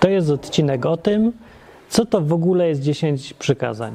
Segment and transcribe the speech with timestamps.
[0.00, 1.32] To jest odcinek o tym,
[1.88, 3.92] co to w ogóle jest 10 przykazań.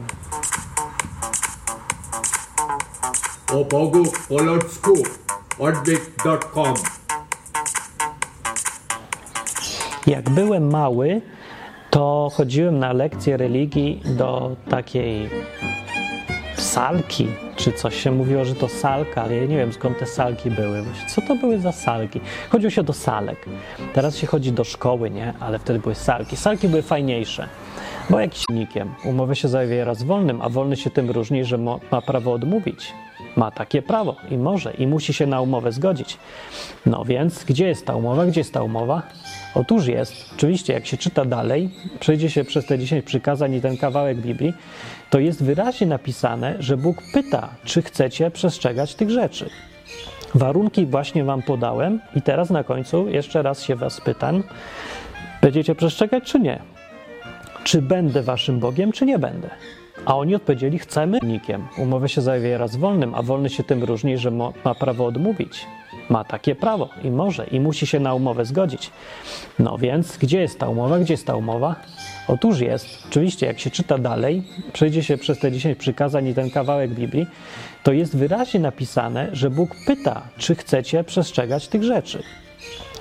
[3.55, 4.93] o Bogu po ludzku
[5.59, 6.73] odwyk.com
[10.07, 11.21] Jak byłem mały,
[11.89, 15.29] to chodziłem na lekcje religii do takiej
[16.55, 20.51] salki, czy coś się mówiło, że to salka, ale ja nie wiem skąd te salki
[20.51, 20.83] były.
[21.07, 22.21] Co to były za salki?
[22.49, 23.45] Chodziło się do salek.
[23.93, 25.33] Teraz się chodzi do szkoły, nie?
[25.39, 26.35] Ale wtedy były salki.
[26.37, 27.47] Salki były fajniejsze,
[28.09, 28.93] bo jakiś nikiem.
[29.03, 31.57] Umowę się zawiera z wolnym, a wolny się tym różni, że
[31.91, 32.93] ma prawo odmówić.
[33.35, 36.17] Ma takie prawo i może, i musi się na umowę zgodzić.
[36.85, 38.25] No więc, gdzie jest ta umowa?
[38.25, 39.01] Gdzie jest ta umowa?
[39.55, 40.33] Otóż jest.
[40.35, 41.69] Oczywiście, jak się czyta dalej,
[41.99, 44.53] przejdzie się przez te 10 przykazań i ten kawałek Biblii,
[45.09, 49.49] to jest wyraźnie napisane, że Bóg pyta, czy chcecie przestrzegać tych rzeczy.
[50.35, 54.43] Warunki właśnie Wam podałem, i teraz na końcu jeszcze raz się Was pytam:
[55.41, 56.59] będziecie przestrzegać, czy nie?
[57.63, 59.49] Czy będę Waszym Bogiem, czy nie będę?
[60.05, 61.67] A oni odpowiedzieli: chcemy nikiem.
[61.77, 65.65] Umowę się zawiera z wolnym, a wolny się tym różni, że ma prawo odmówić.
[66.09, 68.91] Ma takie prawo i może, i musi się na umowę zgodzić.
[69.59, 70.99] No więc, gdzie jest ta umowa?
[70.99, 71.75] Gdzie jest ta umowa?
[72.27, 72.87] Otóż jest.
[73.09, 77.27] Oczywiście, jak się czyta dalej, przejdzie się przez te 10 przykazań i ten kawałek Biblii,
[77.83, 82.23] to jest wyraźnie napisane, że Bóg pyta, czy chcecie przestrzegać tych rzeczy.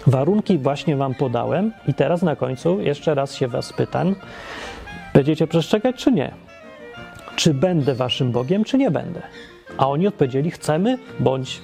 [0.06, 4.14] Warunki właśnie Wam podałem, i teraz na końcu jeszcze raz się Was pytam:
[5.14, 6.43] będziecie przestrzegać, czy nie?
[7.36, 9.22] Czy będę Waszym Bogiem, czy nie będę?
[9.76, 11.60] A oni odpowiedzieli: chcemy, bądź.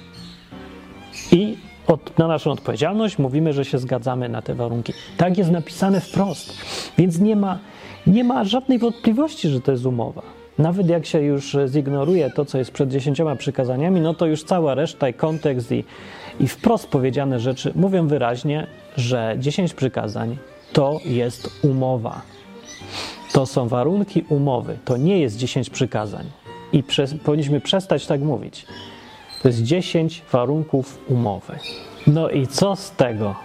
[1.31, 4.93] I od, na naszą odpowiedzialność mówimy, że się zgadzamy na te warunki.
[5.17, 6.53] Tak jest napisane wprost,
[6.97, 7.59] więc nie ma,
[8.07, 10.21] nie ma żadnej wątpliwości, że to jest umowa.
[10.57, 14.75] Nawet jak się już zignoruje to, co jest przed dziesięcioma przykazaniami, no to już cała
[14.75, 15.83] reszta i kontekst i,
[16.39, 20.37] i wprost powiedziane rzeczy mówią wyraźnie, że dziesięć przykazań
[20.73, 22.21] to jest umowa.
[23.33, 24.77] To są warunki umowy.
[24.85, 26.25] To nie jest dziesięć przykazań.
[26.73, 26.83] I
[27.23, 28.65] powinniśmy przestać tak mówić.
[29.41, 31.59] To jest 10 warunków umowy.
[32.07, 33.35] No i co z tego?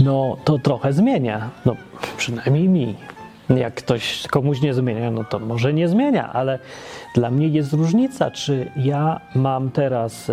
[0.00, 1.50] No to trochę zmienia.
[1.66, 1.76] No
[2.16, 2.94] przynajmniej mi.
[3.56, 6.58] Jak ktoś komuś nie zmienia, no to może nie zmienia, ale
[7.14, 10.32] dla mnie jest różnica, czy ja mam teraz y,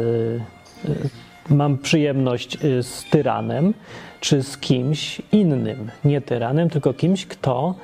[0.86, 1.10] y,
[1.50, 3.74] mam przyjemność y, z tyranem,
[4.20, 5.92] czy z kimś innym.
[6.06, 7.76] Nie tyranem, tylko kimś, kto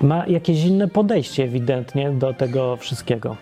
[0.00, 3.36] ma jakieś inne podejście ewidentnie do tego wszystkiego.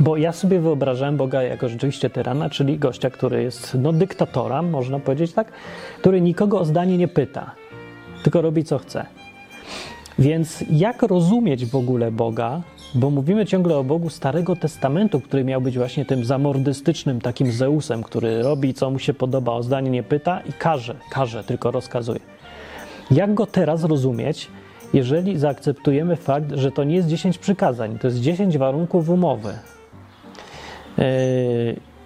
[0.00, 4.98] Bo ja sobie wyobrażałem Boga jako rzeczywiście tyrana, czyli gościa, który jest no, dyktatora, można
[4.98, 5.52] powiedzieć tak,
[5.98, 7.54] który nikogo o zdanie nie pyta,
[8.22, 9.06] tylko robi co chce.
[10.18, 12.62] Więc jak rozumieć w ogóle Boga?
[12.94, 18.02] Bo mówimy ciągle o Bogu Starego Testamentu, który miał być właśnie tym zamordystycznym takim Zeusem,
[18.02, 22.20] który robi co mu się podoba, o zdanie nie pyta i każe, każe, tylko rozkazuje.
[23.10, 24.48] Jak go teraz rozumieć,
[24.94, 29.52] jeżeli zaakceptujemy fakt, że to nie jest 10 przykazań, to jest 10 warunków umowy?
[30.98, 31.04] Yy,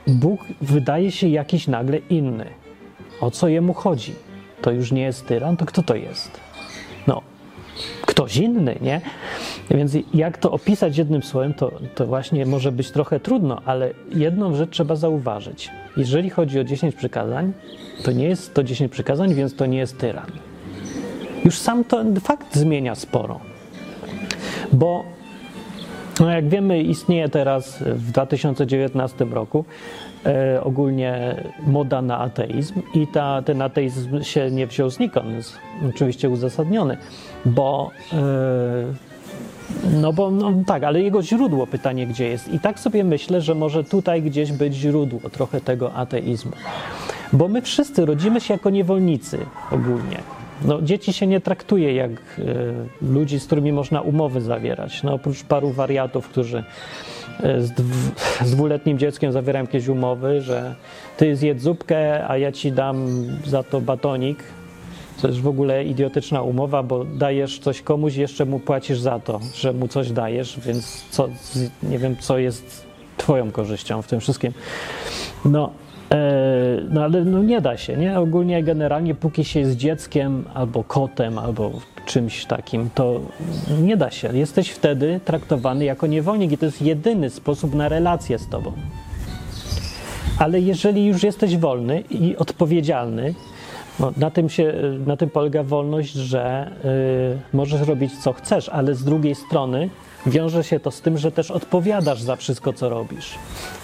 [0.06, 2.46] Bóg wydaje się jakiś nagle inny.
[3.20, 4.14] O co jemu chodzi?
[4.62, 6.40] To już nie jest tyran, to kto to jest?
[7.06, 7.22] No,
[8.06, 9.00] ktoś inny, nie?
[9.70, 14.54] Więc jak to opisać jednym słowem, to, to właśnie może być trochę trudno, ale jedną
[14.54, 15.70] rzecz trzeba zauważyć.
[15.96, 17.52] Jeżeli chodzi o 10 przykazań,
[18.04, 20.26] to nie jest to 10 przykazań, więc to nie jest tyran.
[21.44, 23.40] Już sam ten fakt zmienia sporo.
[24.72, 25.04] Bo
[26.20, 29.64] no jak wiemy, istnieje teraz w 2019 roku
[30.26, 31.36] e, ogólnie
[31.66, 35.58] moda na ateizm i ta, ten ateizm się nie wziął znikąd, jest
[35.88, 36.96] oczywiście uzasadniony,
[37.44, 39.11] bo e,
[40.00, 42.48] no bo no tak, ale jego źródło, pytanie gdzie jest.
[42.48, 46.52] I tak sobie myślę, że może tutaj gdzieś być źródło trochę tego ateizmu.
[47.32, 49.38] Bo my wszyscy rodzimy się jako niewolnicy
[49.70, 50.18] ogólnie.
[50.64, 52.44] No, dzieci się nie traktuje jak e,
[53.02, 55.02] ludzi, z którymi można umowy zawierać.
[55.02, 56.64] No, oprócz paru wariatów, którzy
[57.42, 57.94] e, z, dw,
[58.48, 60.74] z dwuletnim dzieckiem zawierają jakieś umowy, że
[61.16, 63.06] ty zjedz zupkę, a ja ci dam
[63.46, 64.44] za to batonik.
[65.22, 69.40] To jest w ogóle idiotyczna umowa, bo dajesz coś komuś, jeszcze mu płacisz za to,
[69.54, 71.28] że mu coś dajesz, więc co,
[71.82, 72.86] nie wiem, co jest
[73.16, 74.52] twoją korzyścią w tym wszystkim.
[75.44, 75.70] No,
[76.90, 78.18] no ale no nie da się, nie?
[78.18, 81.70] Ogólnie generalnie póki się jest dzieckiem albo kotem, albo
[82.06, 83.20] czymś takim, to
[83.82, 84.38] nie da się.
[84.38, 88.72] Jesteś wtedy traktowany jako niewolnik i to jest jedyny sposób na relację z tobą.
[90.38, 93.34] Ale jeżeli już jesteś wolny i odpowiedzialny,
[94.00, 94.74] no, na, tym się,
[95.06, 96.70] na tym polega wolność, że
[97.52, 99.90] y, możesz robić co chcesz, ale z drugiej strony
[100.26, 103.34] wiąże się to z tym, że też odpowiadasz za wszystko, co robisz.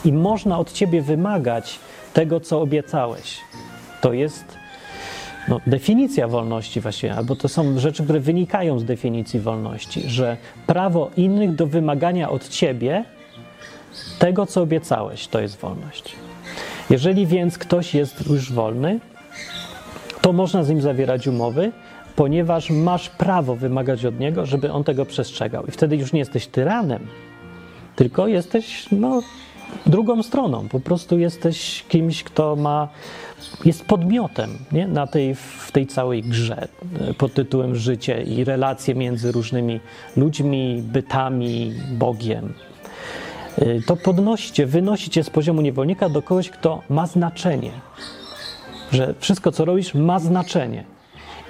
[0.05, 1.79] I można od ciebie wymagać
[2.15, 3.41] tego, co obiecałeś.
[4.01, 4.45] To jest
[5.49, 11.11] no, definicja wolności właściwie, albo to są rzeczy, które wynikają z definicji wolności, że prawo
[11.17, 13.05] innych do wymagania od ciebie
[14.19, 16.17] tego, co obiecałeś, to jest wolność.
[16.91, 19.01] Jeżeli więc ktoś jest już wolny,
[20.29, 21.73] to można z nim zawierać umowy,
[22.17, 25.67] ponieważ masz prawo wymagać od niego, żeby on tego przestrzegał.
[25.67, 27.07] I wtedy już nie jesteś tyranem,
[27.97, 29.23] tylko jesteś no,
[29.87, 30.69] drugą stroną.
[30.69, 32.89] Po prostu jesteś kimś, kto ma,
[33.65, 34.87] jest podmiotem nie?
[34.89, 36.69] Na tej, w tej całej grze
[37.19, 39.81] pod tytułem życie i relacje między różnymi
[40.17, 42.53] ludźmi, bytami, Bogiem.
[43.59, 47.71] E, To podnosicie, wynosicie z poziomu niewolnika do kogoś, kto ma znaczenie.
[48.93, 50.85] Że wszystko, co robisz, ma znaczenie.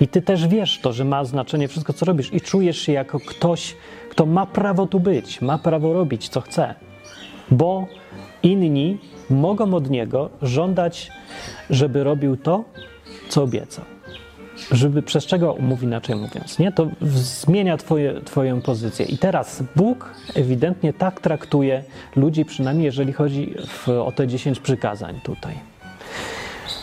[0.00, 3.20] I ty też wiesz to, że ma znaczenie wszystko, co robisz, i czujesz się jako
[3.20, 3.76] ktoś,
[4.10, 6.74] kto ma prawo tu być, ma prawo robić, co chce.
[7.50, 7.86] Bo
[8.42, 8.98] inni
[9.30, 11.10] mogą od niego żądać,
[11.70, 12.64] żeby robił to,
[13.28, 13.84] co obiecał.
[14.70, 16.58] Żeby przestrzegał umów, inaczej mówiąc.
[16.58, 16.72] Nie?
[16.72, 19.06] To zmienia twoje, Twoją pozycję.
[19.06, 21.84] I teraz Bóg ewidentnie tak traktuje
[22.16, 25.54] ludzi, przynajmniej jeżeli chodzi w, o te 10 przykazań tutaj.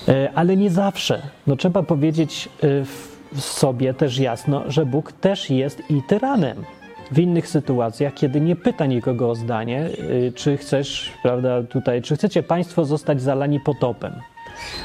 [0.07, 1.22] E, Ale nie zawsze.
[1.48, 2.68] No, trzeba powiedzieć e,
[3.42, 6.63] sobie też jasno, że Bóg też jest i tyranem.
[7.12, 12.16] W innych sytuacjach, kiedy nie pyta nikogo o zdanie, y, czy chcesz, prawda, tutaj, czy
[12.16, 14.13] chcecie Państwo zostać zalani potopem.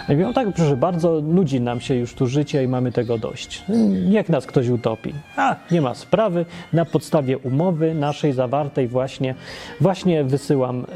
[0.08, 3.64] A mówią, tak, proszę bardzo, nudzi nam się już tu życie i mamy tego dość.
[4.08, 5.14] Niech nas ktoś utopi.
[5.36, 6.44] A, nie ma sprawy.
[6.72, 9.34] Na podstawie umowy naszej zawartej właśnie,
[9.80, 10.86] właśnie wysyłam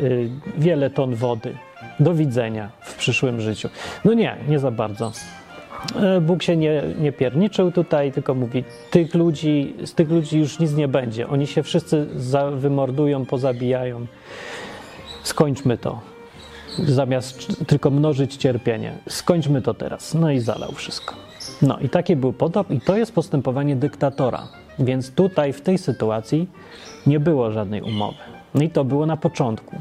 [0.58, 1.54] wiele ton wody.
[2.00, 3.68] Do widzenia w przyszłym życiu.
[4.04, 5.12] No nie, nie za bardzo.
[5.96, 10.58] E, Bóg się nie, nie pierniczył tutaj, tylko mówi, tych ludzi, z tych ludzi już
[10.58, 11.28] nic nie będzie.
[11.28, 14.06] Oni się wszyscy za, wymordują, pozabijają.
[15.22, 16.00] Skończmy to.
[16.78, 18.92] Zamiast tylko mnożyć cierpienie.
[19.08, 20.14] Skończmy to teraz.
[20.14, 21.14] No i zalał wszystko.
[21.62, 24.48] No i taki był potop i to jest postępowanie dyktatora.
[24.78, 26.48] Więc tutaj w tej sytuacji
[27.06, 28.18] nie było żadnej umowy.
[28.54, 29.76] No i to było na początku.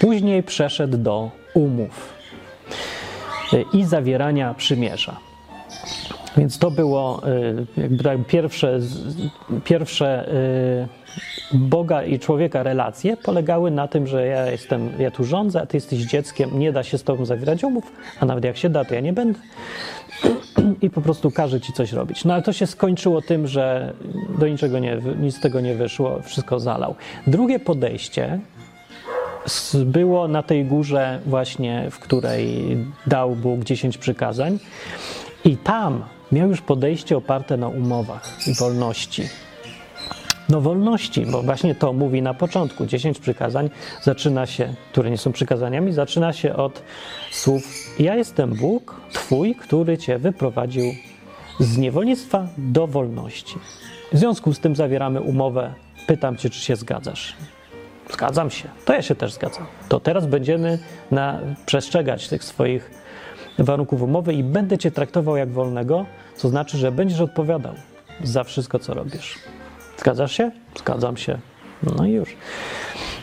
[0.00, 2.14] Później przeszedł do umów
[3.52, 5.16] y, i zawierania przymierza.
[6.36, 7.22] Więc to było
[7.76, 8.78] y, jakby tak pierwsze,
[9.64, 11.02] pierwsze y,
[11.54, 15.76] Boga i człowieka relacje polegały na tym, że ja jestem, ja tu rządzę, a ty
[15.76, 18.94] jesteś dzieckiem, nie da się z tobą zawierać umów, a nawet jak się da, to
[18.94, 19.38] ja nie będę.
[20.82, 22.24] I po prostu każe ci coś robić.
[22.24, 23.92] No ale to się skończyło tym, że
[24.38, 26.94] do niczego nie, nic z tego nie wyszło, wszystko zalał.
[27.26, 28.40] Drugie podejście
[29.84, 34.58] było na tej górze właśnie, w której dał Bóg 10 przykazań
[35.44, 39.22] i tam miał już podejście oparte na umowach i wolności.
[40.48, 42.86] No wolności, bo właśnie to mówi na początku.
[42.86, 43.70] 10 przykazań
[44.02, 46.82] zaczyna się, które nie są przykazaniami, zaczyna się od
[47.30, 47.62] słów
[47.98, 50.84] ja jestem Bóg, Twój, który Cię wyprowadził
[51.60, 53.58] z niewolnictwa do wolności.
[54.12, 55.74] W związku z tym zawieramy umowę.
[56.06, 57.36] Pytam Cię, czy się zgadzasz.
[58.12, 58.68] Zgadzam się.
[58.84, 59.66] To ja się też zgadzam.
[59.88, 60.78] To teraz będziemy
[61.10, 62.90] na, przestrzegać tych swoich
[63.58, 66.06] warunków umowy i będę cię traktował jak wolnego,
[66.36, 67.74] co znaczy, że będziesz odpowiadał
[68.22, 69.38] za wszystko, co robisz.
[69.98, 70.50] Zgadzasz się?
[70.78, 71.38] Zgadzam się.
[71.82, 72.36] No i już.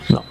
[0.10, 0.24] No.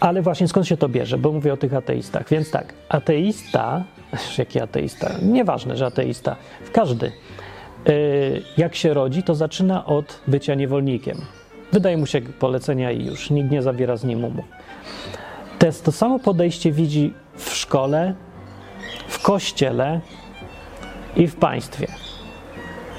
[0.00, 1.18] Ale właśnie skąd się to bierze?
[1.18, 2.28] Bo mówię o tych ateistach.
[2.28, 3.84] Więc tak, ateista,
[4.38, 5.10] jaki ateista?
[5.22, 6.36] Nieważne, że ateista.
[6.72, 7.12] Każdy,
[7.86, 11.20] yy, jak się rodzi, to zaczyna od bycia niewolnikiem.
[11.74, 13.30] Wydaje mu się polecenia i już.
[13.30, 14.44] Nikt nie zawiera z nim umów.
[15.58, 18.14] To, to samo podejście widzi w szkole,
[19.08, 20.00] w kościele
[21.16, 21.86] i w państwie.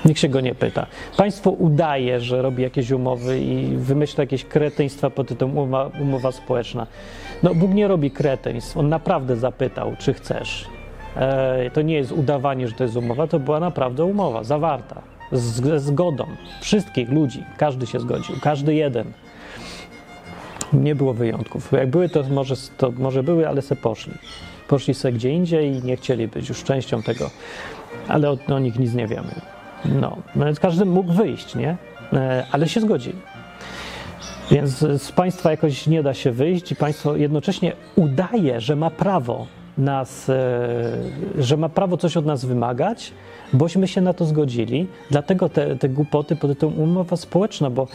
[0.06, 0.86] Nikt się go nie pyta.
[1.18, 6.88] Państwo udaje, że robi jakieś umowy i wymyśla jakieś kretyństwa pod tytułem umowa, umowa społeczna.
[7.44, 8.78] No, Bóg nie robi kretyństw.
[8.78, 10.68] On naprawdę zapytał, czy chcesz.
[11.16, 15.80] E, to nie jest udawanie, że to jest umowa, to była naprawdę umowa, zawarta, ze
[15.80, 16.28] zgodą
[16.62, 17.44] wszystkich ludzi.
[17.58, 19.12] Każdy się zgodził, każdy jeden.
[20.74, 21.72] Nie było wyjątków.
[21.72, 24.14] Jak były, to może, to może były, ale se poszli.
[24.68, 27.30] Poszli se gdzie indziej i nie chcieli być już częścią tego,
[28.08, 29.42] ale o, o nich nic nie wiemy.
[29.86, 31.78] No, no więc każdy mógł wyjść, nie?
[32.14, 33.18] E, ale się zgodzili.
[34.52, 39.48] Więc z państwa jakoś nie da się wyjść i państwo jednocześnie udaje, że ma prawo
[39.78, 40.34] nas, e,
[41.38, 43.14] że ma prawo coś od nas wymagać,
[43.54, 44.88] bośmy się na to zgodzili.
[45.12, 47.88] Dlatego te, te głupoty pod tytułem umowa społeczna, bo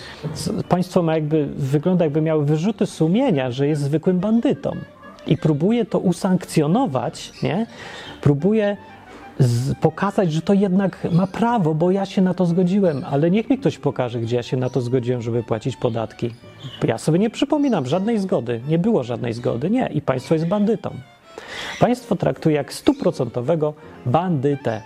[0.68, 4.76] państwo ma jakby, wygląda jakby miały wyrzuty sumienia, że jest zwykłym bandytą
[5.26, 7.66] i próbuje to usankcjonować, nie?
[8.20, 8.76] Próbuje
[9.80, 13.58] pokazać, że to jednak ma prawo, bo ja się na to zgodziłem, ale niech mi
[13.58, 16.30] ktoś pokaże, gdzie ja się na to zgodziłem, żeby płacić podatki.
[16.84, 20.90] Ja sobie nie przypominam żadnej zgody, nie było żadnej zgody, nie, i państwo jest bandytą.
[21.80, 23.74] Państwo traktuje jak stuprocentowego
[24.06, 24.82] bandytę.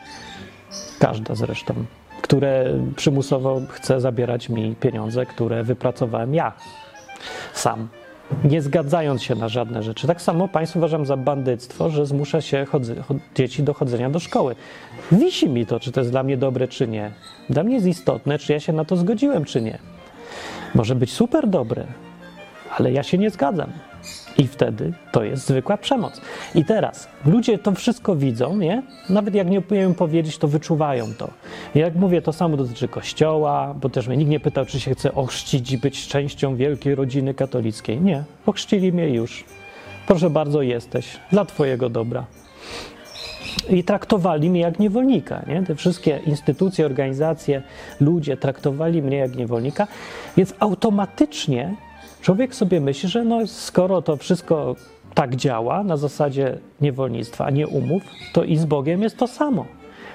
[0.98, 1.74] każda zresztą,
[2.22, 2.64] które
[2.96, 6.52] przymusowo chce zabierać mi pieniądze, które wypracowałem ja
[7.52, 7.88] sam,
[8.44, 10.06] nie zgadzając się na żadne rzeczy.
[10.06, 12.66] Tak samo państwo uważam za bandyctwo, że zmusza się
[13.34, 14.56] dzieci do chodzenia do szkoły.
[15.12, 17.10] Wisi mi to, czy to jest dla mnie dobre, czy nie.
[17.50, 19.78] Dla mnie jest istotne, czy ja się na to zgodziłem, czy nie.
[20.74, 21.86] Może być super dobre,
[22.78, 23.72] ale ja się nie zgadzam.
[24.38, 26.20] I wtedy to jest zwykła przemoc.
[26.54, 28.82] I teraz ludzie to wszystko widzą, nie?
[29.08, 31.30] Nawet jak nie umieją powiedzieć, to wyczuwają to.
[31.74, 35.14] Jak mówię, to samo dotyczy kościoła, bo też mnie nikt nie pytał, czy się chce
[35.14, 38.00] ochrzcić i być częścią wielkiej rodziny katolickiej.
[38.00, 39.44] Nie, ochrzcili mnie już.
[40.06, 42.24] Proszę bardzo, jesteś dla Twojego dobra.
[43.70, 45.44] I traktowali mnie jak niewolnika.
[45.46, 45.62] Nie?
[45.62, 47.62] Te wszystkie instytucje, organizacje,
[48.00, 49.86] ludzie traktowali mnie jak niewolnika,
[50.36, 51.74] więc automatycznie
[52.24, 54.76] człowiek sobie myśli, że no, skoro to wszystko
[55.14, 58.02] tak działa na zasadzie niewolnictwa, a nie umów,
[58.32, 59.66] to i z Bogiem jest to samo.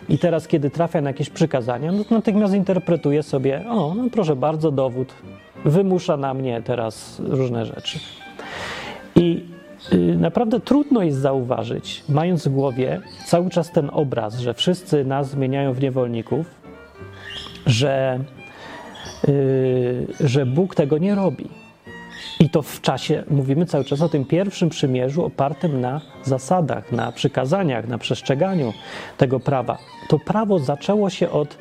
[0.09, 4.71] I teraz, kiedy trafia na jakieś przykazania, no natychmiast interpretuje sobie, o, no proszę bardzo,
[4.71, 5.13] dowód,
[5.65, 7.99] wymusza na mnie teraz różne rzeczy.
[9.15, 9.45] I
[9.93, 15.29] y, naprawdę trudno jest zauważyć, mając w głowie cały czas ten obraz, że wszyscy nas
[15.29, 16.45] zmieniają w niewolników,
[17.65, 18.19] że,
[19.27, 21.58] y, że Bóg tego nie robi.
[22.39, 27.11] I to w czasie, mówimy cały czas o tym pierwszym przymierzu opartym na zasadach, na
[27.11, 28.73] przykazaniach, na przestrzeganiu
[29.17, 29.77] tego prawa.
[30.07, 31.57] To prawo zaczęło się od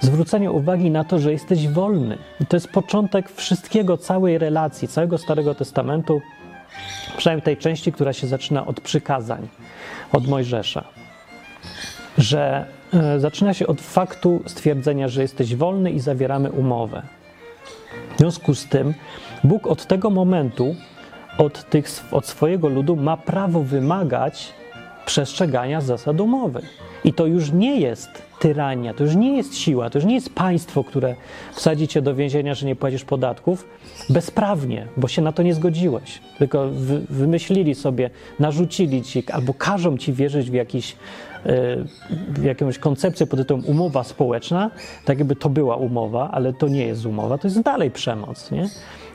[0.00, 2.18] zwrócenia uwagi na to, że jesteś wolny.
[2.40, 6.20] I to jest początek wszystkiego, całej relacji, całego Starego Testamentu,
[7.16, 9.48] przynajmniej tej części, która się zaczyna od przykazań,
[10.12, 10.84] od Mojżesza.
[12.18, 17.02] Że e, zaczyna się od faktu stwierdzenia, że jesteś wolny i zawieramy umowę.
[18.14, 18.94] W związku z tym
[19.44, 20.74] Bóg od tego momentu,
[21.38, 24.52] od, tych, od swojego ludu ma prawo wymagać
[25.06, 26.62] przestrzegania zasad umowy.
[27.04, 28.08] I to już nie jest
[28.40, 31.14] tyrania, to już nie jest siła, to już nie jest państwo, które
[31.52, 33.68] wsadzi cię do więzienia, że nie płacisz podatków
[34.10, 36.20] bezprawnie, bo się na to nie zgodziłeś.
[36.38, 40.96] Tylko wy, wymyślili sobie, narzucili ci albo każą ci wierzyć w, jakiś,
[42.28, 44.70] w jakąś koncepcję pod tytułem umowa społeczna,
[45.04, 48.50] tak jakby to była umowa, ale to nie jest umowa, to jest dalej przemoc.
[48.50, 48.68] Nie?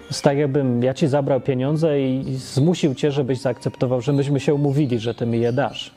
[0.07, 4.53] Jest tak, jakbym ja ci zabrał pieniądze i zmusił cię, żebyś zaakceptował, że myśmy się
[4.53, 5.91] umówili, że ty mi je dasz.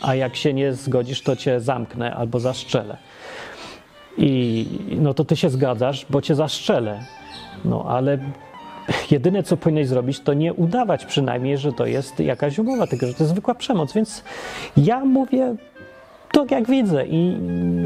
[0.00, 2.96] A jak się nie zgodzisz, to cię zamknę albo zaszczelę.
[4.18, 4.66] I
[5.00, 7.00] no to ty się zgadzasz, bo cię zaszczelę.
[7.64, 8.18] No ale
[9.10, 13.14] jedyne, co powinieneś zrobić, to nie udawać przynajmniej, że to jest jakaś umowa, tylko że
[13.14, 13.92] to jest zwykła przemoc.
[13.92, 14.24] Więc
[14.76, 15.56] ja mówię
[16.32, 17.36] tak, jak widzę i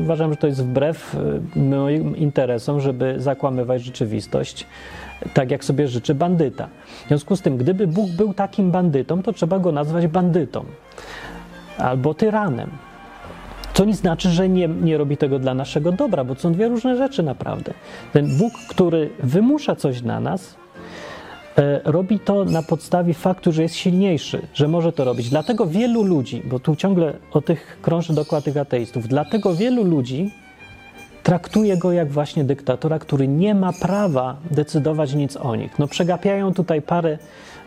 [0.02, 1.14] uważam, że to jest wbrew
[1.56, 4.66] y, moim interesom, żeby zakłamywać rzeczywistość
[5.34, 6.68] tak jak sobie życzy bandyta.
[7.04, 10.64] W związku z tym, gdyby Bóg był takim bandytą, to trzeba go nazwać bandytą
[11.78, 12.70] albo tyranem.
[13.74, 16.68] Co nie znaczy, że nie, nie robi tego dla naszego dobra, bo to są dwie
[16.68, 17.74] różne rzeczy naprawdę.
[18.12, 20.59] Ten Bóg, który wymusza coś na nas, e,
[21.84, 25.30] robi to na podstawie faktu, że jest silniejszy, że może to robić.
[25.30, 30.30] Dlatego wielu ludzi, bo tu ciągle o tych krąży dokład tych ateistów, dlatego wielu ludzi
[31.22, 35.78] traktuje go jak właśnie dyktatora, który nie ma prawa decydować nic o nich.
[35.78, 37.18] No, przegapiają tutaj parę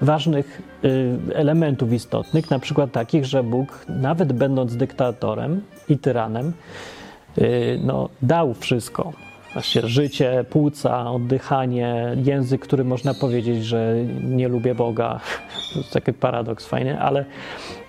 [0.02, 6.54] ważnych y, elementów istotnych, na przykład takich, że Bóg, nawet będąc dyktatorem i tyranem,
[7.38, 9.14] y, no, dał wszystko
[9.54, 15.20] Właśnie życie, płuca, oddychanie, język, który można powiedzieć, że nie lubię Boga.
[15.74, 17.26] To jest taki paradoks fajny, ale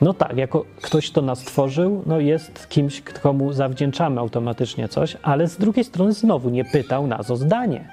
[0.00, 5.48] no tak, jako ktoś, kto nas stworzył, no jest kimś, komu zawdzięczamy automatycznie coś, ale
[5.48, 7.88] z drugiej strony znowu nie pytał nas o zdanie.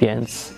[0.00, 0.54] Więc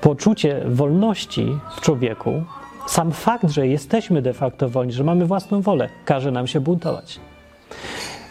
[0.00, 2.42] poczucie wolności w człowieku,
[2.86, 7.20] sam fakt, że jesteśmy de facto wolni, że mamy własną wolę, każe nam się buntować.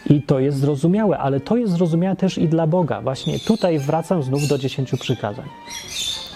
[0.10, 3.01] I to jest zrozumiałe, ale to jest zrozumiałe też i dla Boga.
[3.01, 5.46] Właśnie tutaj wracam znów do dziesięciu przykazań.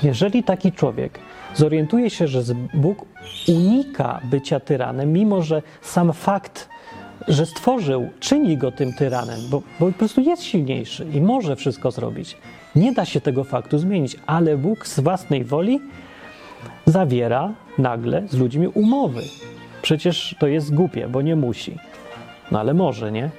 [0.04, 1.20] Jeżeli taki człowiek
[1.56, 2.42] zorientuje się, że
[2.74, 3.06] Bóg
[3.48, 6.70] unika bycia tyranem, mimo że sam fakt,
[7.28, 11.92] że stworzył, czyni go tym tyranem, bo, bo po prostu jest silniejszy i może wszystko
[11.92, 12.38] zrobić.
[12.76, 15.80] Nie da się tego faktu zmienić, ale Bóg z własnej woli
[16.86, 19.22] zawiera nagle z ludźmi umowy.
[19.82, 21.78] Przecież to jest głupie, bo nie musi.
[22.52, 23.30] No ale może, nie?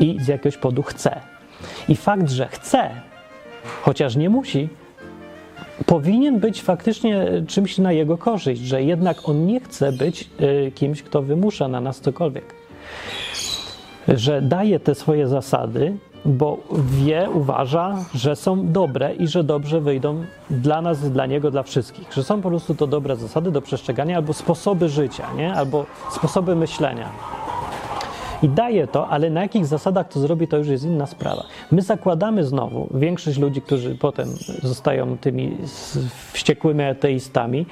[0.00, 1.20] I z jakiegoś powodu chce.
[1.88, 2.90] I fakt, że chce,
[3.82, 4.68] chociaż nie musi,
[5.86, 11.02] powinien być faktycznie czymś na jego korzyść, że jednak on nie chce być y, kimś,
[11.02, 12.54] kto wymusza na nas cokolwiek.
[14.08, 20.24] Że daje te swoje zasady, bo wie, uważa, że są dobre i że dobrze wyjdą
[20.50, 22.12] dla nas, dla niego, dla wszystkich.
[22.12, 25.54] Że są po prostu to dobre zasady do przestrzegania albo sposoby życia, nie?
[25.54, 27.08] albo sposoby myślenia.
[28.42, 31.44] I daje to, ale na jakich zasadach to zrobi, to już jest inna sprawa.
[31.72, 34.28] My zakładamy znowu, większość ludzi, którzy potem
[34.62, 35.56] zostają tymi
[36.32, 37.66] wściekłymi ateistami,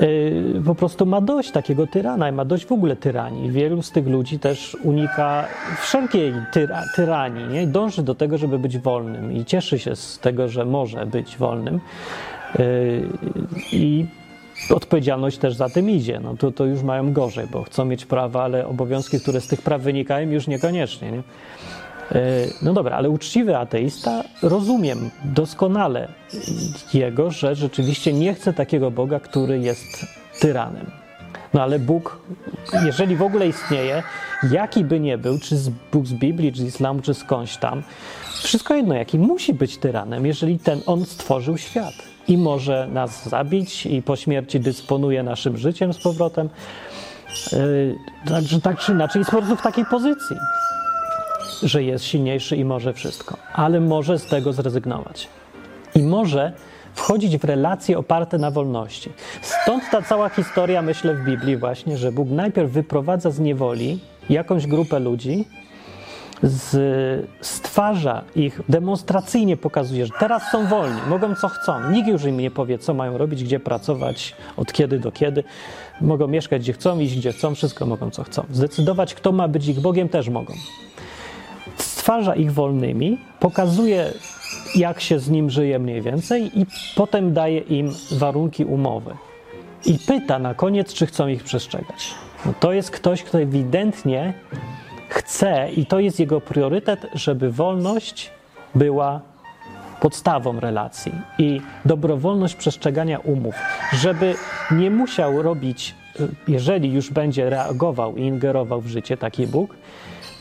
[0.00, 3.50] yy, po prostu ma dość takiego tyrana, ma dość w ogóle tyranii.
[3.50, 5.44] Wielu z tych ludzi też unika
[5.80, 7.66] wszelkiej tyra, tyranii, nie?
[7.66, 11.80] dąży do tego, żeby być wolnym i cieszy się z tego, że może być wolnym.
[12.58, 13.08] Yy,
[13.72, 14.06] I
[14.70, 16.20] odpowiedzialność też za tym idzie.
[16.20, 19.62] No to, to już mają gorzej, bo chcą mieć prawa, ale obowiązki, które z tych
[19.62, 21.12] praw wynikają, już niekoniecznie.
[21.12, 21.22] Nie?
[22.62, 26.08] No dobra, ale uczciwy ateista rozumiem doskonale
[26.94, 30.06] jego, że rzeczywiście nie chce takiego Boga, który jest
[30.40, 30.86] tyranem.
[31.54, 32.18] No ale Bóg,
[32.84, 34.02] jeżeli w ogóle istnieje,
[34.50, 37.82] jaki by nie był, czy z Bóg z Biblii, czy z islamu, czy skądś tam,
[38.42, 43.86] wszystko jedno, jaki musi być tyranem, jeżeli ten on stworzył świat i może nas zabić
[43.86, 46.48] i po śmierci dysponuje naszym życiem z powrotem.
[48.28, 50.36] Także tak czy inaczej jest po prostu w takiej pozycji,
[51.62, 55.28] że jest silniejszy i może wszystko, ale może z tego zrezygnować.
[55.94, 56.52] I może
[56.94, 59.12] wchodzić w relacje oparte na wolności.
[59.42, 63.98] Stąd ta cała historia, myślę, w Biblii właśnie, że Bóg najpierw wyprowadza z niewoli
[64.30, 65.44] jakąś grupę ludzi,
[66.44, 71.90] z, stwarza ich, demonstracyjnie pokazuje, że teraz są wolni, mogą co chcą.
[71.90, 75.44] Nikt już im nie powie, co mają robić, gdzie pracować, od kiedy do kiedy.
[76.00, 78.44] Mogą mieszkać gdzie chcą, iść gdzie chcą, wszystko mogą co chcą.
[78.50, 80.54] Zdecydować, kto ma być ich Bogiem, też mogą.
[81.76, 84.12] Stwarza ich wolnymi, pokazuje,
[84.74, 89.14] jak się z nim żyje mniej więcej, i potem daje im warunki umowy.
[89.86, 92.14] I pyta na koniec, czy chcą ich przestrzegać.
[92.46, 94.34] No to jest ktoś, kto ewidentnie
[95.14, 98.30] chce, i to jest jego priorytet, żeby wolność
[98.74, 99.20] była
[100.00, 103.54] podstawą relacji i dobrowolność przestrzegania umów,
[103.92, 104.34] żeby
[104.70, 105.94] nie musiał robić,
[106.48, 109.76] jeżeli już będzie reagował i ingerował w życie taki Bóg,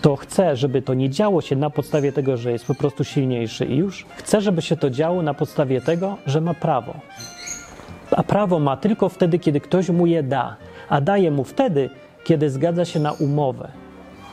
[0.02, 3.66] to chce, żeby to nie działo się na podstawie tego, że jest po prostu silniejszy
[3.66, 4.06] i już.
[4.16, 6.94] Chce, żeby się to działo na podstawie tego, że ma prawo.
[8.12, 10.56] A prawo ma tylko wtedy, kiedy ktoś mu je da,
[10.90, 11.90] a daje mu wtedy,
[12.24, 13.83] kiedy zgadza się na umowę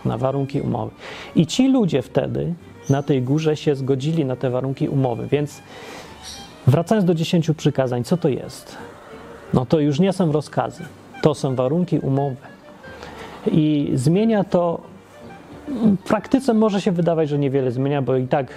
[0.05, 0.91] na warunki umowy.
[1.37, 2.55] I ci ludzie wtedy
[2.91, 5.27] na tej górze się zgodzili na te warunki umowy.
[5.31, 5.63] Więc
[6.67, 8.77] wracając do dziesięciu przykazań, co to jest?
[9.55, 10.85] No to już nie są rozkazy,
[11.23, 12.37] to są warunki umowy.
[13.47, 14.81] I zmienia to.
[15.69, 18.55] W praktyce może się wydawać, że niewiele zmienia, bo i tak,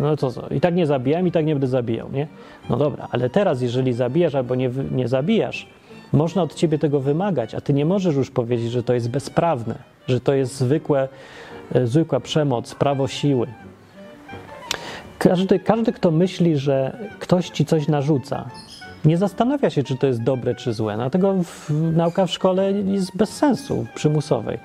[0.00, 2.26] no to co, i tak nie zabijam, i tak nie będę zabijał, nie?
[2.70, 5.66] No dobra, ale teraz, jeżeli zabijasz albo nie, nie zabijasz,
[6.14, 9.78] można od ciebie tego wymagać, a ty nie możesz już powiedzieć, że to jest bezprawne,
[10.08, 11.08] że to jest zwykłe,
[11.74, 13.46] e, zwykła przemoc, prawo siły.
[15.18, 18.50] Każdy, każdy, kto myśli, że ktoś ci coś narzuca,
[19.04, 20.96] nie zastanawia się, czy to jest dobre, czy złe.
[20.96, 24.58] Dlatego w, nauka w szkole jest bez sensu, przymusowej.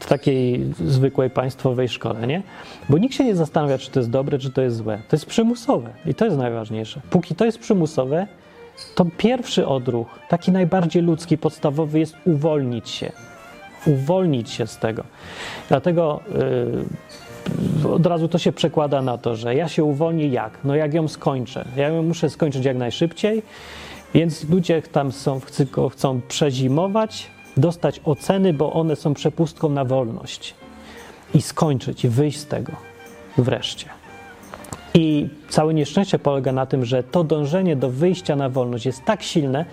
[0.00, 2.42] W takiej zwykłej państwowej szkole, nie?
[2.88, 4.98] Bo nikt się nie zastanawia, czy to jest dobre, czy to jest złe.
[5.08, 7.00] To jest przymusowe i to jest najważniejsze.
[7.10, 8.26] Póki to jest przymusowe,
[8.94, 13.12] to pierwszy odruch, taki najbardziej ludzki, podstawowy, jest uwolnić się.
[13.86, 15.04] Uwolnić się z tego.
[15.68, 16.20] Dlatego
[17.84, 20.58] yy, od razu to się przekłada na to, że ja się uwolnię jak?
[20.64, 21.64] No jak ją skończę.
[21.76, 23.42] Ja ją muszę skończyć jak najszybciej,
[24.14, 25.40] więc ludzie tam są,
[25.92, 30.54] chcą przezimować, dostać oceny, bo one są przepustką na wolność.
[31.34, 32.72] I skończyć, wyjść z tego
[33.38, 33.99] wreszcie.
[34.94, 39.22] I całe nieszczęście polega na tym, że to dążenie do wyjścia na wolność jest tak
[39.22, 39.64] silne,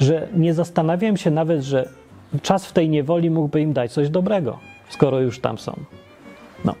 [0.00, 1.88] że nie zastanawiam się nawet, że
[2.42, 4.58] czas w tej niewoli mógłby im dać coś dobrego,
[4.88, 5.76] skoro już tam są.
[6.64, 6.74] No.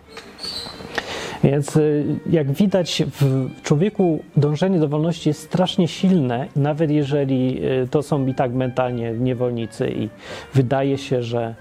[1.44, 7.88] Więc y, jak widać, w człowieku dążenie do wolności jest strasznie silne, nawet jeżeli y,
[7.90, 10.08] to są i tak mentalnie niewolnicy, i
[10.54, 11.54] wydaje się, że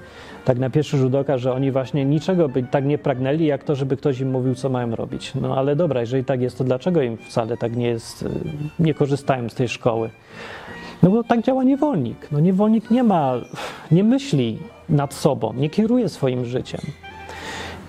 [0.46, 3.76] tak na pierwszy rzut oka, że oni właśnie niczego by tak nie pragnęli, jak to,
[3.76, 5.36] żeby ktoś im mówił, co mają robić.
[5.36, 8.30] No ale dobra, jeżeli tak jest, to dlaczego im wcale tak nie jest, y,
[8.80, 10.10] nie korzystają z tej szkoły?
[11.04, 12.28] No bo tak działa niewolnik.
[12.32, 13.34] No niewolnik nie ma,
[13.92, 16.82] nie myśli nad sobą, nie kieruje swoim życiem.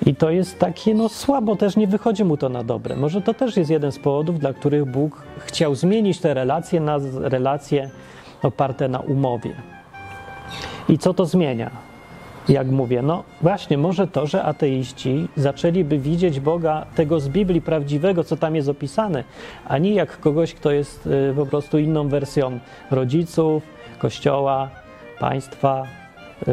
[0.06, 2.96] I to jest takie, no słabo, też nie wychodzi mu to na dobre.
[2.96, 6.98] Może to też jest jeden z powodów, dla których Bóg chciał zmienić te relacje na
[7.20, 7.90] relacje
[8.42, 9.54] oparte na umowie.
[10.88, 11.95] I co to zmienia?
[12.48, 18.24] Jak mówię, no właśnie, może to, że ateiści zaczęliby widzieć Boga tego z Biblii prawdziwego,
[18.24, 19.24] co tam jest opisane,
[19.68, 22.58] a nie jak kogoś, kto jest y, po prostu inną wersją
[22.90, 23.62] rodziców,
[23.98, 24.70] kościoła,
[25.18, 25.82] państwa,
[26.48, 26.52] y,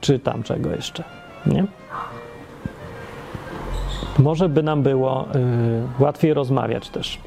[0.00, 1.04] czy tam czego jeszcze,
[1.46, 1.64] nie?
[4.18, 5.28] Może by nam było
[5.98, 7.18] y, łatwiej rozmawiać też.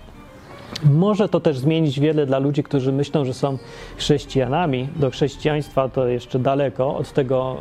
[0.83, 3.57] Może to też zmienić wiele dla ludzi, którzy myślą, że są
[3.97, 4.87] chrześcijanami.
[4.95, 7.57] Do chrześcijaństwa to jeszcze daleko od tego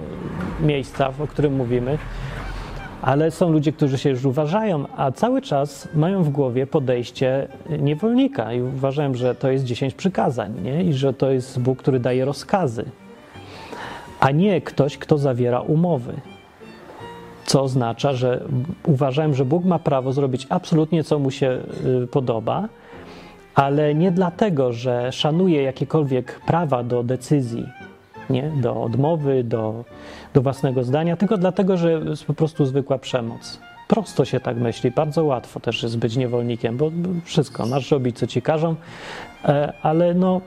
[0.60, 1.98] miejsca, o którym mówimy.
[3.02, 8.52] Ale są ludzie, którzy się już uważają, a cały czas mają w głowie podejście niewolnika
[8.52, 10.84] i uważają, że to jest dziesięć przykazań nie?
[10.84, 12.84] i że to jest Bóg, który daje rozkazy,
[14.20, 16.12] a nie ktoś, kto zawiera umowy.
[17.46, 18.44] Co oznacza, że
[18.86, 21.58] uważałem, że Bóg ma prawo zrobić absolutnie, co mu się
[22.02, 22.68] y, podoba,
[23.54, 27.66] ale nie dlatego, że szanuje jakiekolwiek prawa do decyzji,
[28.30, 28.52] nie?
[28.56, 29.84] do odmowy, do,
[30.34, 33.60] do własnego zdania, tylko dlatego, że jest po prostu zwykła przemoc.
[33.88, 36.90] Prosto się tak myśli, bardzo łatwo też jest być niewolnikiem, bo
[37.24, 38.74] wszystko, masz robić, co ci każą,
[39.44, 40.40] e, ale no,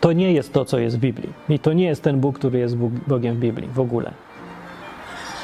[0.00, 1.32] to nie jest to, co jest w Biblii.
[1.48, 4.10] I to nie jest ten Bóg, który jest Bogiem w Biblii w ogóle.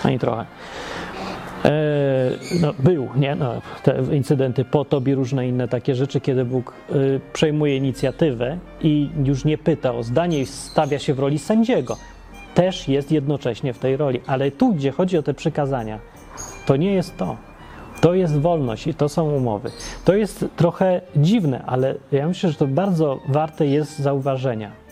[0.02, 0.44] Ani trochę.
[1.64, 3.34] E, no, był, nie?
[3.34, 9.10] No, te incydenty potop i różne inne takie rzeczy, kiedy Bóg y, przejmuje inicjatywę i
[9.24, 11.96] już nie pyta o zdanie i stawia się w roli sędziego.
[12.54, 15.98] Też jest jednocześnie w tej roli, ale tu, gdzie chodzi o te przykazania,
[16.66, 17.36] to nie jest to.
[18.00, 19.70] To jest wolność i to są umowy.
[20.04, 24.83] To jest trochę dziwne, ale ja myślę, że to bardzo warte jest zauważenia.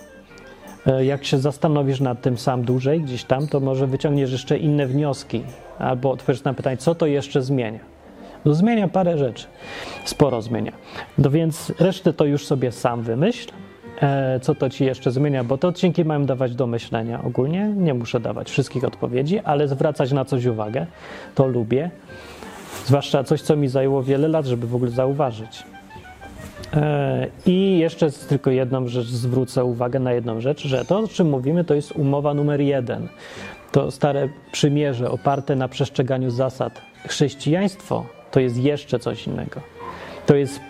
[0.87, 4.87] E, jak się zastanowisz nad tym sam dłużej, gdzieś tam, to może wyciągniesz jeszcze inne
[4.87, 5.43] wnioski,
[5.79, 7.81] albo odpowiesz na pytanie, co to jeszcze zmienia.
[8.45, 9.47] No zmienia parę rzeczy,
[10.05, 10.73] sporo zmienia.
[11.19, 13.51] No więc resztę to już sobie sam wymyśl,
[14.01, 17.73] e, co to ci jeszcze zmienia, bo te odcinki mają dawać do myślenia ogólnie.
[17.77, 20.87] Nie muszę dawać wszystkich odpowiedzi, ale zwracać na coś uwagę,
[21.35, 21.91] to lubię.
[22.85, 25.65] Zwłaszcza coś, co mi zajęło wiele lat, żeby w ogóle zauważyć.
[26.75, 31.31] E, I jeszcze tylko jedną rzecz, zwrócę uwagę na jedną rzecz, że to, o czym
[31.31, 33.09] mówimy, to jest umowa numer jeden.
[33.73, 36.83] To stare przymierze oparte na przestrzeganiu zasad.
[37.09, 39.61] Chrześcijaństwo to jest jeszcze coś innego.
[40.27, 40.61] To jest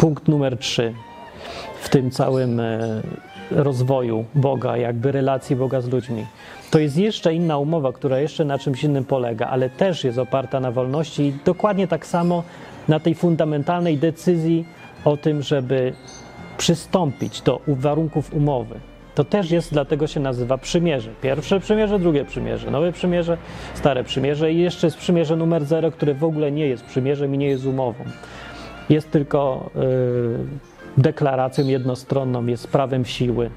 [0.00, 0.94] punkt numer trzy
[1.80, 2.78] w tym całym e,
[3.50, 6.26] rozwoju Boga, jakby relacji Boga z ludźmi.
[6.70, 10.60] To jest jeszcze inna umowa, która jeszcze na czymś innym polega, ale też jest oparta
[10.60, 12.42] na wolności i dokładnie tak samo
[12.88, 14.64] na tej fundamentalnej decyzji
[15.06, 15.92] o tym, żeby
[16.58, 18.74] przystąpić do warunków umowy.
[19.14, 21.10] To też jest, dlatego się nazywa przymierze.
[21.22, 23.36] Pierwsze przymierze, drugie przymierze, nowe przymierze,
[23.74, 27.38] stare przymierze i jeszcze jest przymierze numer zero, które w ogóle nie jest przymierzem i
[27.38, 28.04] nie jest umową.
[28.88, 30.38] Jest tylko yy,
[30.98, 33.50] deklaracją jednostronną, jest prawem siły.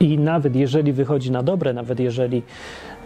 [0.00, 2.42] I nawet jeżeli wychodzi na dobre, nawet jeżeli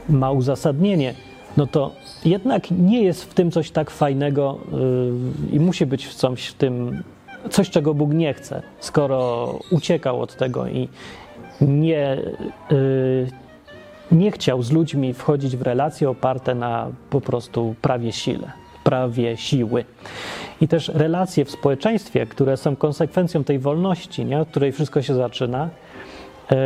[0.09, 1.15] ma uzasadnienie,
[1.57, 1.95] no to
[2.25, 6.55] jednak nie jest w tym coś tak fajnego yy, i musi być w coś w
[6.55, 7.03] tym
[7.51, 10.89] coś, czego Bóg nie chce, skoro uciekał od tego i
[11.61, 12.17] nie,
[12.71, 13.27] yy,
[14.13, 18.53] nie chciał z ludźmi wchodzić w relacje oparte na po prostu prawie sile,
[18.85, 19.85] prawie siły.
[20.61, 25.15] I też relacje w społeczeństwie, które są konsekwencją tej wolności, nie, od której wszystko się
[25.15, 25.69] zaczyna,
[26.51, 26.57] yy,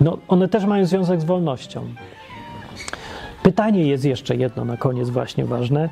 [0.00, 1.84] no, one też mają związek z wolnością.
[3.42, 5.88] Pytanie jest jeszcze jedno na koniec, właśnie ważne.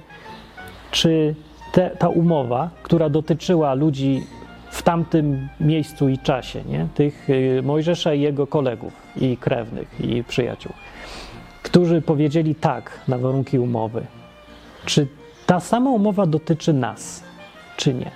[0.90, 1.34] Czy
[1.72, 4.22] te, ta umowa, która dotyczyła ludzi
[4.70, 6.86] w tamtym miejscu i czasie, nie?
[6.94, 10.72] tych y, Mojżesza i jego kolegów i krewnych i przyjaciół,
[11.62, 14.06] którzy powiedzieli tak na warunki umowy.
[14.84, 15.06] Czy
[15.46, 17.24] ta sama umowa dotyczy nas,
[17.76, 18.10] czy nie?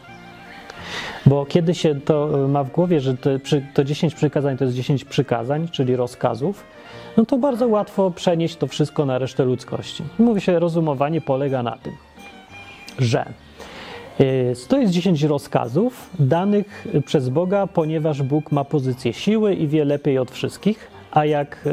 [1.26, 3.30] Bo kiedy się to y, ma w głowie, że to,
[3.74, 6.64] to 10 przykazań to jest 10 przykazań, czyli rozkazów,
[7.16, 10.02] no to bardzo łatwo przenieść to wszystko na resztę ludzkości.
[10.18, 11.92] Mówi się, rozumowanie polega na tym,
[12.98, 13.24] że
[14.68, 20.18] to jest 10 rozkazów danych przez Boga, ponieważ Bóg ma pozycję siły i wie lepiej
[20.18, 21.66] od wszystkich, a jak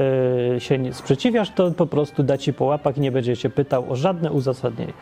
[0.55, 3.91] y, się sprzeciwiasz, to po prostu da ci po łapach i nie będzie się pytał
[3.91, 4.93] o żadne uzasadnienie.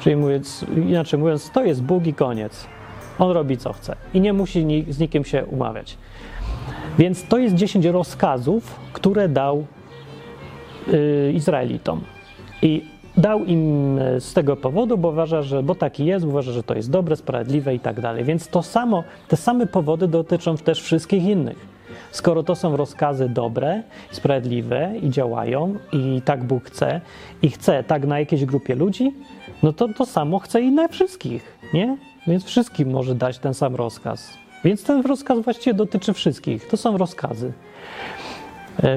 [0.00, 2.66] Czyli mówiąc, inaczej mówiąc, to jest Bóg i koniec.
[3.18, 5.96] On robi co chce i nie musi z nikim się umawiać.
[6.98, 9.66] Więc to jest 10 rozkazów, które dał
[10.88, 12.00] y, Izraelitom.
[12.62, 12.84] I
[13.20, 16.74] dał im e, z tego powodu, bo uważa, że bo taki jest, uważa, że to
[16.74, 18.24] jest dobre, sprawiedliwe i tak dalej.
[18.24, 21.80] Więc to samo, te same powody dotyczą też wszystkich innych.
[22.10, 27.00] Skoro to są rozkazy dobre, sprawiedliwe i działają i tak Bóg chce
[27.42, 29.14] i chce tak na jakiejś grupie ludzi,
[29.62, 31.96] no to to samo chce i na wszystkich, nie?
[32.26, 34.30] Więc wszystkim może dać ten sam rozkaz.
[34.64, 36.68] Więc ten rozkaz właściwie dotyczy wszystkich.
[36.68, 37.52] To są rozkazy.
[38.82, 38.88] Yy,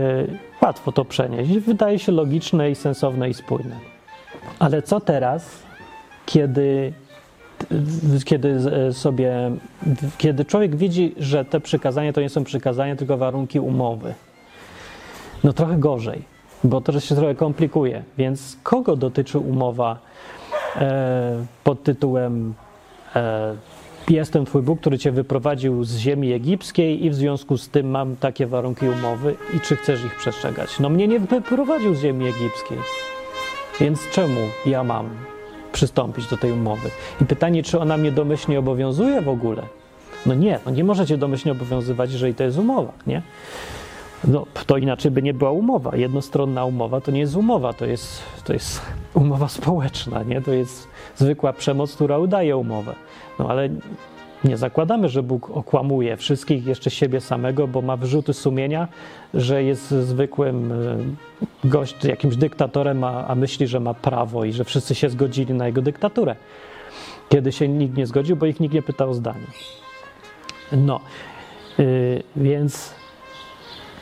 [0.62, 1.52] łatwo to przenieść.
[1.52, 3.93] Wydaje się logiczne i sensowne i spójne.
[4.60, 5.64] Ale co teraz,
[6.26, 6.94] kiedy,
[8.26, 8.60] kiedy
[8.94, 9.52] sobie,
[10.18, 14.14] kiedy człowiek widzi, że te przykazania to nie są przykazania, tylko warunki umowy?
[15.44, 16.22] No trochę gorzej,
[16.64, 18.04] bo to się trochę komplikuje.
[18.18, 20.00] Więc kogo dotyczy umowa
[20.76, 22.54] e, pod tytułem
[23.16, 23.56] e,
[24.10, 28.16] jestem Twój Bóg, który Cię wyprowadził z ziemi egipskiej i w związku z tym mam
[28.16, 30.80] takie warunki umowy i czy chcesz ich przestrzegać?
[30.80, 32.78] No mnie nie wyprowadził z ziemi egipskiej,
[33.80, 35.10] więc czemu ja mam
[35.72, 36.90] przystąpić do tej umowy?
[37.22, 39.64] I pytanie, czy ona mnie domyślnie obowiązuje w ogóle?
[40.26, 43.22] No nie, no nie możecie domyślnie obowiązywać, jeżeli to jest umowa, nie?
[44.28, 45.96] No, to inaczej by nie była umowa.
[45.96, 48.82] Jednostronna umowa to nie jest umowa, to jest, to jest
[49.14, 50.42] umowa społeczna, nie?
[50.42, 52.96] To jest zwykła przemoc, która udaje umowę.
[53.40, 53.70] No ale
[54.44, 58.88] nie zakładamy, że Bóg okłamuje wszystkich, jeszcze siebie samego, bo ma wyrzuty sumienia,
[59.34, 60.98] że jest zwykłym e,
[61.64, 65.68] gość, jakimś dyktatorem, a, a myśli, że ma prawo i że wszyscy się zgodzili na
[65.68, 66.36] jego dyktaturę.
[67.30, 69.48] Kiedy się nikt nie zgodził, bo ich nikt nie pytał o zdanie.
[70.72, 71.00] No,
[71.78, 72.94] yy, więc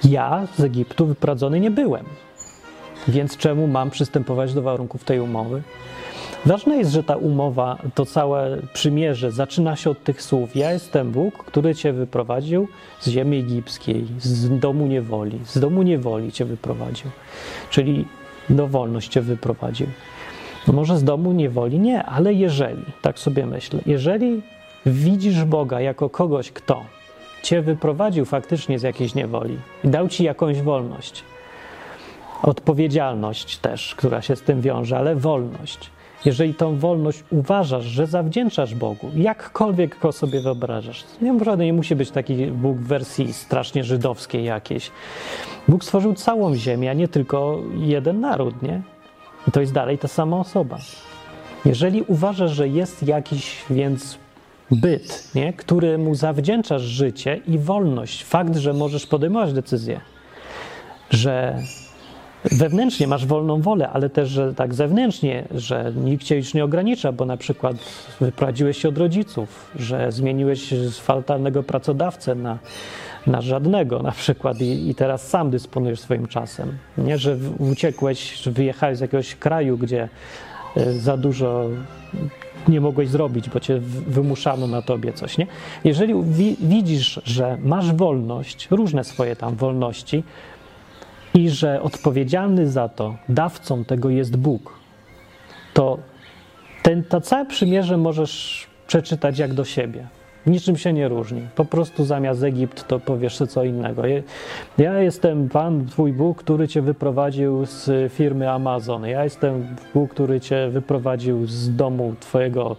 [0.03, 2.05] ja z Egiptu wyprowadzony nie byłem.
[3.07, 5.61] Więc czemu mam przystępować do warunków tej umowy?
[6.45, 11.11] Ważne jest, że ta umowa, to całe przymierze zaczyna się od tych słów: Ja jestem
[11.11, 12.67] Bóg, który cię wyprowadził
[12.99, 15.39] z ziemi egipskiej, z domu niewoli.
[15.45, 17.11] Z domu niewoli cię wyprowadził.
[17.69, 18.05] Czyli
[18.49, 19.87] do wolność cię wyprowadził.
[20.67, 24.41] No może z domu niewoli nie, ale jeżeli, tak sobie myślę, jeżeli
[24.85, 26.83] widzisz Boga jako kogoś, kto
[27.43, 31.23] cię wyprowadził faktycznie z jakiejś niewoli i dał ci jakąś wolność,
[32.43, 35.89] odpowiedzialność też, która się z tym wiąże, ale wolność.
[36.25, 42.11] Jeżeli tą wolność uważasz, że zawdzięczasz Bogu, jakkolwiek go sobie wyobrażasz, nie, nie musi być
[42.11, 44.91] taki Bóg w wersji strasznie żydowskiej jakiejś.
[45.67, 48.81] Bóg stworzył całą ziemię, a nie tylko jeden naród, nie?
[49.47, 50.77] I to jest dalej ta sama osoba.
[51.65, 54.17] Jeżeli uważasz, że jest jakiś więc
[54.71, 55.53] byt, nie?
[55.53, 60.01] któremu zawdzięczasz życie i wolność, fakt, że możesz podejmować decyzje,
[61.09, 61.61] że
[62.43, 67.11] wewnętrznie masz wolną wolę, ale też, że tak zewnętrznie, że nikt cię już nie ogranicza,
[67.11, 67.75] bo na przykład
[68.21, 72.57] wyprowadziłeś się od rodziców, że zmieniłeś z fatalnego pracodawcę na,
[73.27, 76.77] na żadnego na przykład i, i teraz sam dysponujesz swoim czasem.
[76.97, 80.09] Nie, że uciekłeś, wyjechałeś z jakiegoś kraju, gdzie
[80.77, 81.69] e, za dużo
[82.67, 85.47] nie mogłeś zrobić, bo cię wymuszano na tobie coś, nie?
[85.83, 90.23] Jeżeli wi widzisz, że masz wolność, różne swoje tam wolności
[91.33, 94.79] i że odpowiedzialny za to, dawcą tego jest Bóg,
[95.73, 95.97] to
[96.83, 100.07] ten, to całe przymierze możesz przeczytać jak do siebie.
[100.45, 101.41] Niczym się nie różni.
[101.55, 104.03] Po prostu zamiast Egipt to powiesz co innego.
[104.77, 109.05] Ja jestem Pan, Twój Bóg, który Cię wyprowadził z firmy Amazon.
[109.05, 112.75] Ja jestem Bóg, który Cię wyprowadził z domu Twojego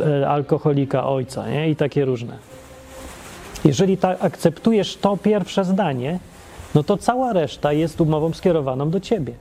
[0.00, 1.48] e, alkoholika ojca.
[1.48, 1.70] Nie?
[1.70, 2.36] I takie różne.
[3.64, 6.18] Jeżeli tak akceptujesz to pierwsze zdanie,
[6.74, 9.32] no to cała reszta jest umową skierowaną do Ciebie.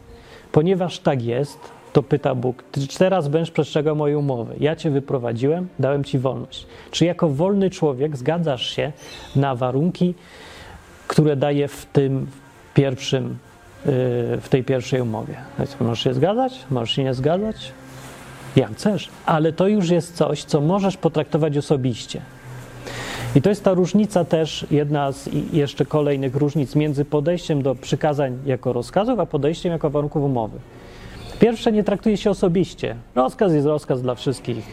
[0.51, 1.59] Ponieważ tak jest,
[1.93, 4.55] to pyta Bóg, czy teraz będziesz przestrzegał mojej umowy?
[4.59, 6.67] Ja cię wyprowadziłem, dałem ci wolność.
[6.91, 8.91] Czy jako wolny człowiek zgadzasz się
[9.35, 10.13] na warunki,
[11.07, 12.27] które daje w tym
[12.73, 13.91] pierwszym, yy,
[14.41, 15.35] w tej pierwszej umowie?
[15.79, 17.71] Możesz się zgadzać, możesz się nie zgadzać,
[18.55, 22.21] jak chcesz, ale to już jest coś, co możesz potraktować osobiście.
[23.35, 28.37] I to jest ta różnica też, jedna z jeszcze kolejnych różnic między podejściem do przykazań
[28.45, 30.59] jako rozkazów, a podejściem jako warunków umowy.
[31.39, 32.95] Pierwsze nie traktuje się osobiście.
[33.15, 34.65] Rozkaz jest rozkaz dla wszystkich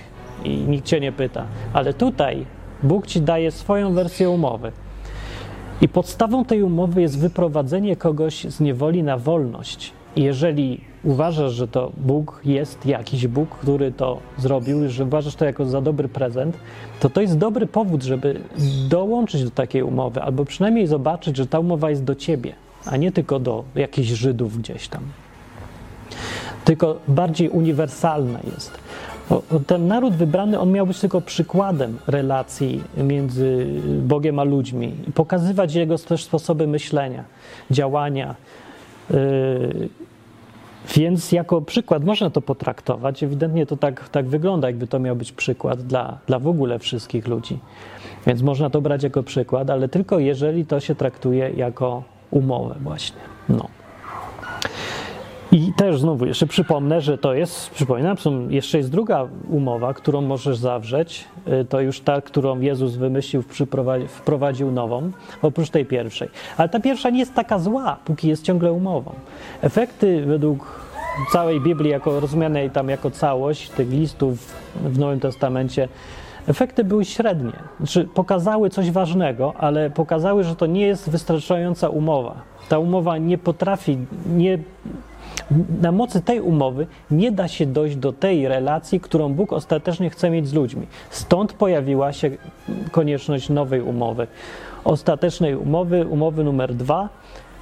[0.45, 1.45] i nikt cię nie pyta.
[1.73, 2.47] Ale tutaj
[2.83, 4.73] Bóg ci daje swoją wersję umowy.
[5.81, 9.93] I podstawą tej umowy jest wyprowadzenie kogoś z niewoli na wolność.
[10.17, 15.65] Jeżeli uważasz, że to Bóg jest jakiś Bóg, który to zrobił, że uważasz to jako
[15.65, 16.57] za dobry prezent,
[17.01, 18.41] to to jest dobry powód, żeby
[18.89, 22.53] dołączyć do takiej umowy, albo przynajmniej zobaczyć, że ta umowa jest do ciebie,
[22.87, 25.03] a nie tylko do jakichś Żydów gdzieś tam
[26.65, 28.79] tylko bardziej uniwersalna jest.
[29.67, 33.67] Ten naród wybrany, on miał być tylko przykładem relacji między
[34.03, 37.25] Bogiem a ludźmi pokazywać jego też sposoby myślenia,
[37.71, 38.35] działania.
[40.97, 43.23] Więc jako przykład można to potraktować.
[43.23, 47.29] Ewidentnie to tak, tak wygląda, jakby to miał być przykład dla, dla w ogóle wszystkich
[47.29, 47.59] ludzi.
[48.27, 53.21] Więc można to brać jako przykład, ale tylko jeżeli to się traktuje jako umowę właśnie.
[53.49, 53.82] No.
[55.53, 58.17] I też znowu jeszcze przypomnę, że to jest, przypominam,
[58.49, 61.25] jeszcze jest druga umowa, którą możesz zawrzeć.
[61.63, 63.43] Y, to już ta, którą Jezus wymyślił,
[64.09, 65.11] wprowadził nową,
[65.43, 66.29] oprócz tej pierwszej.
[66.57, 69.13] Ale ta pierwsza nie jest taka zła, póki jest ciągle umową.
[69.63, 70.81] Efekty według
[71.33, 75.89] całej Biblii, jako rozumianej tam jako całość, tych listów w Nowym Testamencie,
[76.47, 77.53] efekty były średnie.
[77.79, 82.35] Znaczy, pokazały coś ważnego, ale pokazały, że to nie jest wystarczająca umowa.
[82.69, 84.59] Ta umowa nie potrafi, nie
[85.83, 90.31] na mocy tej umowy nie da się dojść do tej relacji, którą Bóg ostatecznie chce
[90.31, 90.87] mieć z ludźmi.
[91.11, 92.31] Stąd pojawiła się
[92.91, 94.27] konieczność nowej umowy.
[94.85, 97.09] Ostatecznej umowy, umowy numer dwa,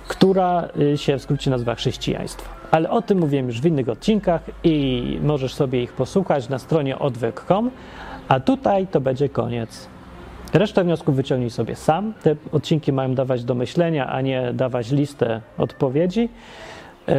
[0.08, 2.48] która y, się w skrócie nazywa chrześcijaństwo.
[2.70, 6.98] Ale o tym mówiłem już w innych odcinkach i możesz sobie ich posłuchać na stronie
[6.98, 7.70] odwyk.com,
[8.28, 9.88] a tutaj to będzie koniec.
[10.52, 12.12] Resztę wniosków wyciągnij sobie sam.
[12.22, 16.28] Te odcinki mają dawać do myślenia, a nie dawać listę odpowiedzi.
[17.08, 17.14] Yy,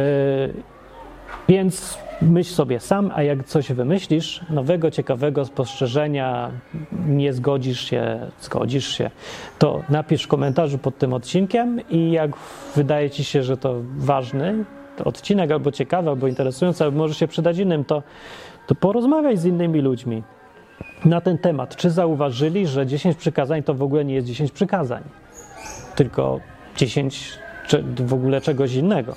[1.48, 6.50] więc myśl sobie sam, a jak coś wymyślisz, nowego, ciekawego spostrzeżenia,
[7.06, 9.10] nie zgodzisz się, zgodzisz się,
[9.58, 12.30] to napisz w komentarzu pod tym odcinkiem i jak
[12.76, 14.64] wydaje ci się, że to ważny
[14.96, 18.02] to odcinek, albo ciekawy, albo interesujący, albo może się przydać innym, to,
[18.66, 20.22] to porozmawiaj z innymi ludźmi
[21.04, 21.76] na ten temat.
[21.76, 25.02] Czy zauważyli, że 10 przykazań to w ogóle nie jest 10 przykazań,
[25.96, 26.40] tylko
[26.76, 29.14] 10 czy w ogóle czegoś innego,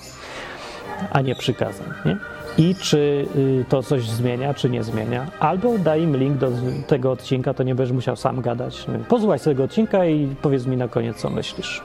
[1.12, 2.18] a nie przykazań, nie?
[2.58, 5.26] I czy y, to coś zmienia, czy nie zmienia.
[5.40, 6.52] Albo daj im link do
[6.88, 8.86] tego odcinka, to nie będziesz musiał sam gadać.
[8.88, 11.82] Wiem, Posłuchaj tego odcinka i powiedz mi na koniec, co myślisz.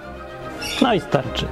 [0.83, 1.47] No i starczy.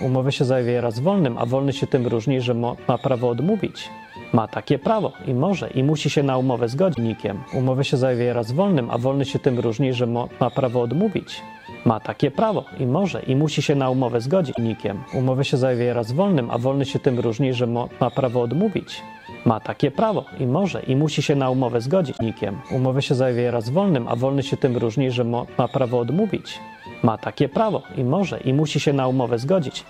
[0.00, 3.90] Umowę się zawiera z wolnym, a wolny się tym różni, że ma prawo odmówić.
[4.32, 6.98] Ma takie prawo i może i musi się na umowę zgodzić.
[6.98, 7.42] Nikiem.
[7.54, 11.42] Umowę się zawiera z wolnym, a wolny się tym różni, że ma prawo odmówić.
[11.84, 14.56] Ma takie prawo i może i musi się na umowę zgodzić.
[14.58, 15.02] Nikiem.
[15.14, 19.02] Umowę się zawiera z wolnym, a wolny się tym różni, że ma prawo odmówić.
[19.44, 22.16] Ma takie prawo i może i musi się na umowę zgodzić.
[22.20, 22.60] Nikiem.
[22.70, 26.60] Umowę się zawiera z wolnym, a wolny się tym różni, że ma prawo odmówić.
[27.02, 29.84] Ma takie prawo i może i musi się na umowę zgodzić.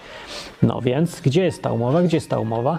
[0.63, 2.03] No więc, gdzie jest ta umowa?
[2.03, 2.79] Gdzie jest ta umowa?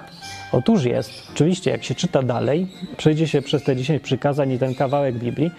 [0.52, 1.12] Otóż jest.
[1.34, 2.68] Oczywiście, jak się czyta dalej,
[2.98, 5.52] przejdzie się przez te 10 przykazań i ten kawałek Biblii,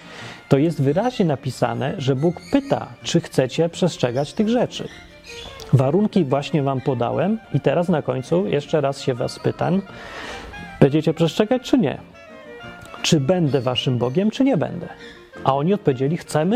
[0.49, 4.89] to jest wyraźnie napisane, że Bóg pyta, czy chcecie przestrzegać tych rzeczy.
[5.73, 9.83] Warunki właśnie Wam podałem i teraz na końcu jeszcze raz się Was pytam,
[10.81, 11.99] będziecie przestrzegać czy nie?
[13.03, 14.89] Czy będę Waszym Bogiem, czy nie będę?
[15.45, 16.51] A oni odpowiedzieli, chcemy